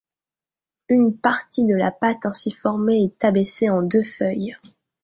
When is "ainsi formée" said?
2.25-3.03